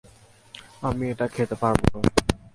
আমি 0.87 1.03
এটা 1.11 1.25
খেতে 1.27 1.55
পারবোনা। 1.61 2.09